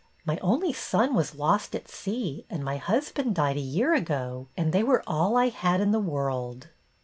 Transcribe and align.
My 0.25 0.39
only 0.39 0.73
son 0.73 1.13
was 1.13 1.35
lost 1.35 1.75
at 1.75 1.87
sea 1.87 2.47
and 2.49 2.63
my 2.63 2.77
husband 2.77 3.35
died 3.35 3.57
a 3.57 3.61
year 3.61 3.93
ago, 3.93 4.47
and 4.57 4.73
they 4.73 4.81
were 4.81 5.03
all 5.05 5.37
I 5.37 5.49
had 5.49 5.79
in 5.79 5.91
the 5.91 5.99
world." 5.99 6.69